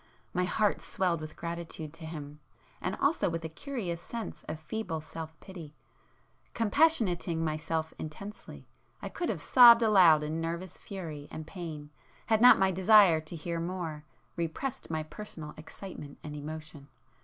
My 0.33 0.45
heart 0.45 0.81
swelled 0.81 1.21
with 1.21 1.35
gratitude 1.35 1.93
to 1.93 2.07
him, 2.07 2.39
and 2.81 2.95
also 2.95 3.29
with 3.29 3.45
a 3.45 3.49
curious 3.49 4.01
sense 4.01 4.43
of 4.47 4.59
feeble 4.59 4.99
self 4.99 5.39
pity,—compassionating 5.41 7.37
myself 7.37 7.93
intensely, 7.99 8.65
I 8.99 9.09
could 9.09 9.29
have 9.29 9.43
sobbed 9.43 9.83
aloud 9.83 10.23
in 10.23 10.41
nervous 10.41 10.79
fury 10.79 11.27
and 11.29 11.45
pain, 11.45 11.91
had 12.25 12.41
not 12.41 12.57
my 12.57 12.71
desire 12.71 13.21
to 13.21 13.35
hear 13.35 13.59
more, 13.59 14.03
repressed 14.35 14.89
my 14.89 15.03
personal 15.03 15.53
excitement 15.55 16.17
and 16.23 16.35
emotion. 16.35 16.87